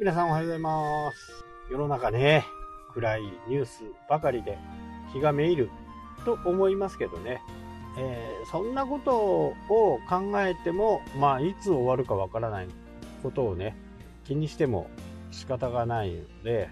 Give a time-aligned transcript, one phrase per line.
[0.00, 1.44] 皆さんおはようございます。
[1.70, 2.46] 世の中ね、
[2.94, 4.56] 暗いニュースばかりで
[5.12, 5.68] 気がめいる
[6.24, 7.42] と思いますけどね、
[7.98, 9.54] えーそんなことを
[10.08, 12.68] 考えても、まあ、いつ終わるかわからない
[13.22, 13.76] ことをね、
[14.24, 14.88] 気にしても
[15.32, 16.70] 仕方がないので、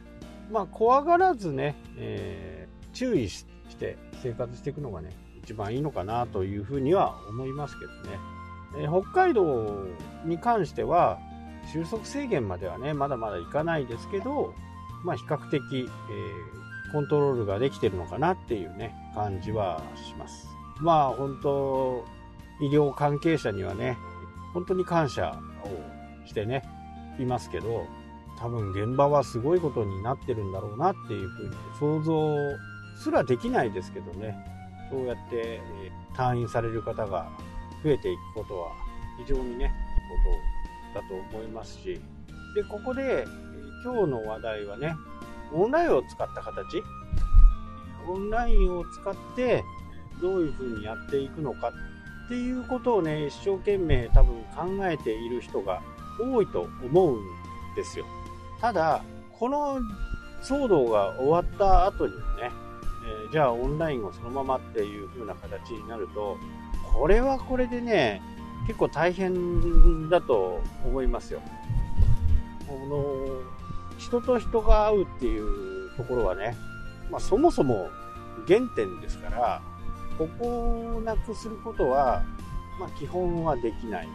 [0.51, 3.45] まあ、怖がらずね、えー注意し
[3.79, 5.10] て生活していくのがね、
[5.45, 8.19] 一番いいのかなというふうには思いますけどね。
[8.79, 9.84] えー北海道
[10.24, 11.19] に関しては、
[11.72, 14.54] 収束制限まではね、まだまだいかないですけど、
[15.04, 16.58] まあ、比較的、えー
[16.92, 20.48] コントロールができてるのかなっていうね、感じはします。
[20.80, 22.04] まあ、本当、
[22.60, 23.98] 医療関係者にはね、
[24.54, 26.62] 本当に感謝をしてね、
[27.18, 27.86] いますけど、
[28.38, 32.36] 多分現場はすごいことになってるんだろうなっていうふうに想像
[32.96, 34.36] すらできないですけどね、
[34.91, 35.60] そうやってえ
[36.14, 37.28] 退院される方が
[37.82, 38.70] 増えていくことは
[39.19, 40.58] 非常にね、いいことを
[40.94, 42.00] だと思いますし、
[42.55, 43.27] で、ここで
[43.84, 44.94] 今日の話題はね、
[45.53, 46.83] オンラインを使った形、
[48.08, 49.64] オンラインを使って
[50.20, 51.72] どういうふうにやっていくのか
[52.27, 55.83] っていうことをね、一生懸命多分考えている人が
[56.20, 57.20] 多いと思うん
[57.75, 58.05] ですよ。
[58.61, 59.03] ただ、
[59.39, 59.78] この
[60.42, 62.50] 騒動が終わった後にもね、
[63.28, 66.36] えじゃあオンラインをそのままっていう風な形になると、
[66.92, 68.20] これはこれでね、
[68.69, 71.41] 結構大変だと思いますよ。
[72.69, 76.56] この人と人が会うっていうところはね、
[77.10, 77.91] まあ、そもそも
[78.47, 79.62] 原点ですから、
[80.16, 82.22] ここをなくすることは、
[82.78, 84.08] まあ、基本はできない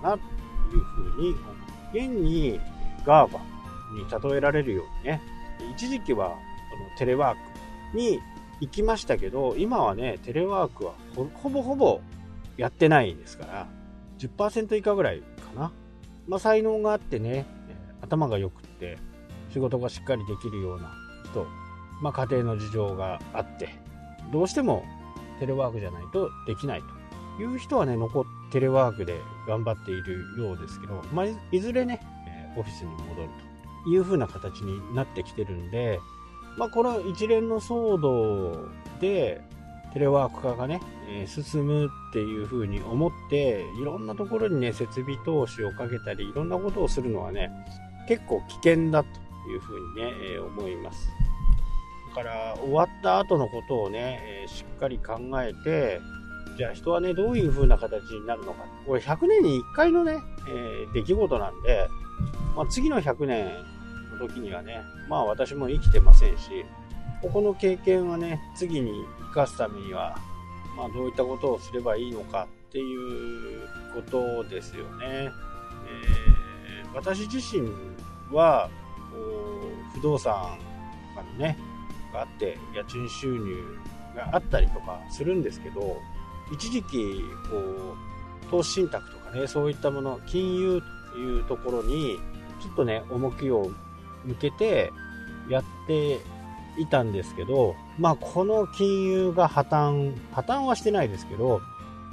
[0.00, 0.18] かなと
[0.74, 1.36] いうふうに。
[1.92, 2.60] 現に
[3.04, 3.38] GAFA
[3.94, 5.22] に例えられるようにね、
[5.74, 6.36] 一時期は
[6.70, 7.36] そのテレワー
[7.92, 8.20] クに
[8.60, 12.00] 行きましたけど、今はね、テレワークはほぼほぼ
[12.56, 13.68] やってないですから、
[14.18, 15.24] 10%以下ぐらいか
[15.58, 15.72] な。
[16.26, 17.46] まあ、才能があってね、
[18.02, 18.98] 頭が良くって、
[19.50, 20.92] 仕事がしっかりできるような
[21.30, 21.46] 人、
[22.02, 23.68] まあ、家庭の事情があって、
[24.32, 24.84] どうしても
[25.38, 26.82] テレワークじゃないとできない
[27.36, 32.00] という人はね、残ってテレワークで頑張っているようですけど、まあ、いずれね、
[32.56, 33.28] オフィスに戻る
[33.84, 36.00] という風な形になってきてるんで、
[36.56, 38.68] まあ、この一連の騒動
[39.00, 39.42] で、
[39.96, 47.50] テレワーク化がね、えー進むっていう風に思って、いろんなところにね、設備投資をかけたり、いろんなことをするのはね、
[48.06, 49.08] 結構危険だと
[49.48, 51.08] いう風にね、えー思います。
[52.14, 55.98] だから、終わった後のことをね、えーしっかり考えて、
[56.58, 58.66] じゃあ人はね、どういう風な形になるのか。
[58.86, 61.88] これ100年に1回のね、えー出来事なんで、
[62.54, 63.46] まあ、次の100年
[64.12, 66.66] の時にはね、まあ私も生きてませんし、
[67.22, 70.18] ここの経験はね、次に生かすためには、
[70.76, 75.06] まあどういったことをすればいいのかっていうことですよね。
[75.06, 76.36] えー
[76.96, 77.68] 私自身
[78.32, 78.70] は、
[79.12, 80.58] こう不動産
[81.14, 81.58] がね、
[82.10, 83.78] があって、家賃収入
[84.16, 85.98] があったりとかするんですけど、
[86.50, 87.20] 一時期、
[87.50, 90.82] こう、投資信託とかね、そういったもの、金融
[91.12, 92.18] というところに、
[92.62, 93.70] ちょっとね、重きを
[94.24, 94.90] 向けて
[95.50, 96.20] やって
[96.78, 101.60] いたんですけど、まあ、この金融が破綻、破綻はしてないですけど、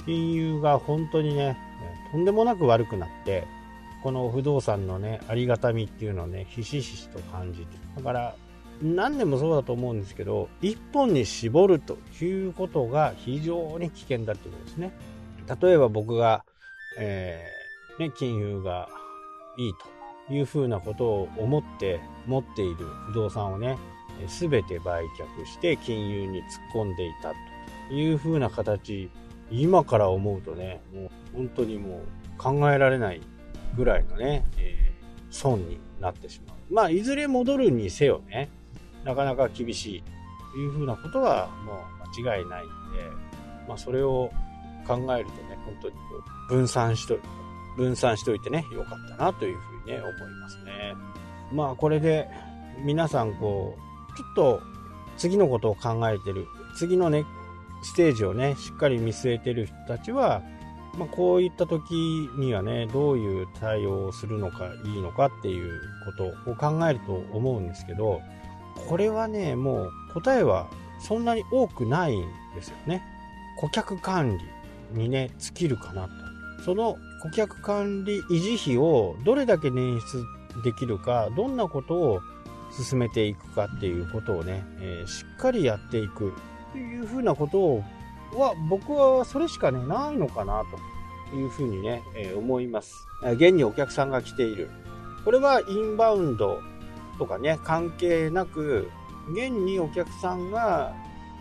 [0.06, 1.56] 金融が本当にね、
[2.12, 3.46] とんでもなく悪くなって、
[4.02, 7.76] この不動産のね、ありがたみっていうのをね、ひしひしと感じて。
[7.96, 8.34] だから、
[8.82, 14.92] 何でもそうだと思うんですけど、一本に絞るということが非常に危険だってことですね。
[15.60, 16.44] 例えば僕が、
[16.98, 18.88] えーね、金融が
[19.56, 19.72] いい
[20.28, 23.78] というふうなことを思って持っている不動産をね、
[24.28, 27.32] すべて売却して金融に突っ込んでいた
[27.88, 29.10] というふうな形、
[29.50, 32.02] 今から思うとね、もう本当にもう
[32.38, 33.20] 考えられない
[33.76, 34.84] ぐらいのね、えー
[35.34, 36.56] 損になってしまう。
[36.72, 38.48] まあ、いずれ戻るにせよね、
[39.02, 40.02] なかなか厳しい
[40.52, 42.70] というふうなことはもう間違いないんで、
[43.68, 44.30] まあ、それを
[44.86, 46.00] 考えるとね、本当にこ
[46.50, 47.18] う分散しと、
[47.76, 50.94] 分散しといてね、よかったなというふうにね、思いますね。
[51.52, 52.28] まあ、これで
[52.84, 54.62] 皆さんこう、ちょっと
[55.16, 56.46] 次のことを考えてる、
[56.76, 57.24] 次のね、
[57.82, 60.42] ステージをね、しっかり見据えてる人たちは、
[60.98, 61.92] まあ、こういった時
[62.36, 66.12] にはね、どういう対応をするのかいいのかっていうこ
[66.44, 68.20] とを考えると思うんですけど、
[68.88, 70.68] これはね、もう答えは
[71.00, 72.24] そんなに多くないん
[72.54, 73.02] ですよね。
[73.58, 74.38] 顧客管
[74.92, 76.10] 理にね、尽きるかなと。
[76.64, 80.24] その顧客管理維持費をどれだけ捻出
[80.62, 82.20] できるか、どんなことを
[82.82, 86.32] 進めていくかっていうことをね、えーしっかりやっていくっ
[86.72, 87.82] ていうふうなこと
[88.36, 90.62] は僕はそれしかねないのかな
[91.30, 93.06] というふうにね、えー思います。
[93.22, 94.68] 現にお客さんが来ている。
[95.24, 96.60] これはインバウンド
[97.18, 98.90] とかね、関係なく、
[99.30, 100.94] 現にお客さんが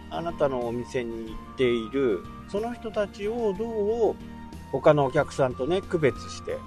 [0.10, 4.16] あなたのお店に行っている、その人たちをどう
[4.72, 6.58] 他のお客さんとね、区別して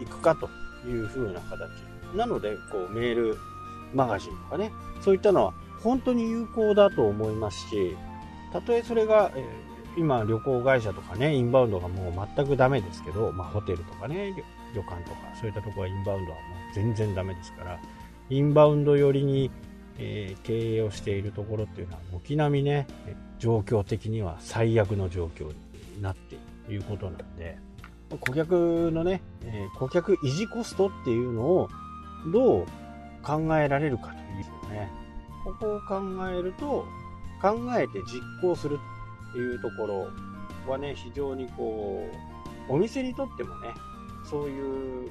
[0.00, 0.50] いくかと
[0.86, 1.70] いう風な形。
[2.14, 3.38] なので、こうメール
[3.96, 7.96] マガジンとかね、そういったのは本当に有効だと思いますし、
[8.52, 14.34] たとえそれが、えー、今旅行会社とかね、インバウンドがもう全くダメですけど、まあホテルとかね、
[14.74, 17.80] 旅館とか、そういったとこはインバウンドはもう全然ダメですから、
[18.28, 19.50] インバウンド寄りに、
[19.98, 22.86] えー、経営をしているところっていうのは、軒並みね、
[23.38, 27.58] 状況的には最悪の状況になっているということなんで、
[28.20, 31.68] 顧客のね、えー、顧客維持コストっていうのを
[32.32, 32.66] どう
[33.26, 34.88] 考えられるかというね、
[35.44, 36.86] ここを考えると、
[37.42, 38.78] 考えて実行する
[39.30, 40.08] っていうところ
[40.70, 42.08] はね、非常にこ
[42.68, 43.74] う、お店にとってもね、
[44.24, 45.10] そういう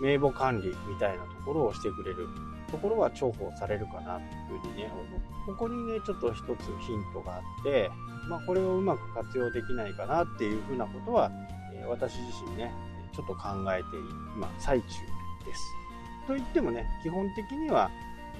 [0.00, 2.28] 名簿管理みたいなところをしてくれる
[2.70, 4.20] ところは重宝されるかなと
[4.52, 5.56] いうふうにね、思う。
[5.56, 6.46] ここにね、ちょっと一つ
[6.80, 7.90] ヒントがあって、
[8.28, 11.30] まあ、これをうまく活用できないかなっていうふうなことは、
[11.74, 12.72] え私自身ね、
[13.12, 13.88] ちょっと考えて
[14.36, 14.86] 今、最中
[15.44, 15.81] です。
[16.26, 17.90] と言ってもね、基本的には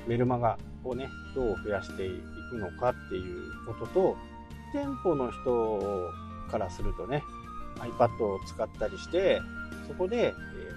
[0.06, 2.10] メルマガをね、どう増やしてい
[2.50, 4.16] くのかっていうことと、
[4.72, 6.10] 店舗の人
[6.50, 7.22] からするとね、
[7.78, 9.40] iPad を使ったりして、
[9.86, 10.34] そこで、え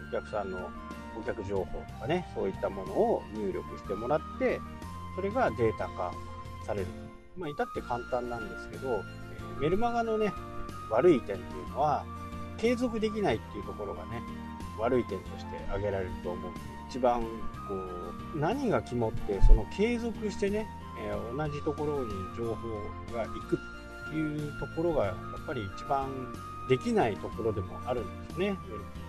[0.09, 0.69] お客さんの
[1.15, 4.59] 顧客情報とかね、そういったものを入力してもらって、
[5.15, 6.13] それがデータ化
[6.65, 6.87] される。
[7.37, 9.03] まあ、至って簡単なんですけど、
[9.59, 10.31] メルマガのね、
[10.89, 12.05] 悪い点っていうのは、
[12.57, 14.21] 継続できないっていうところがね、
[14.79, 16.74] 悪い点として挙げられると思うんです。
[16.89, 17.27] 一番、こ
[18.35, 20.67] う、何が肝って、その継続してね、
[20.99, 22.69] えー、同じところに情報
[23.13, 23.59] が行く
[24.07, 25.15] っていうところが、やっ
[25.45, 26.07] ぱり一番
[26.69, 28.57] できないところでもあるんですね。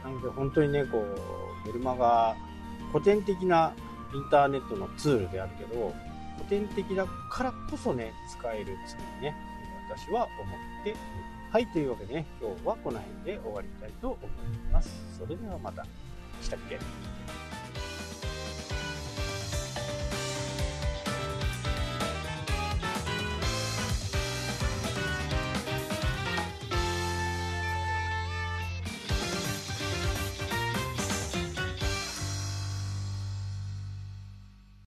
[0.05, 2.35] なので本当にね、こう、メルマガ、
[2.93, 3.73] 古典的な
[4.15, 5.93] インターネットのツールであるけど、
[6.39, 9.37] 古典的だからこそね、使えるツールね、
[9.91, 10.31] 私は思
[10.81, 10.99] っている。
[11.53, 14.91] はい、というわけでね、今日はこの辺で終わりたいと思います。
[15.19, 15.85] それではまた。
[16.43, 16.79] したっけ？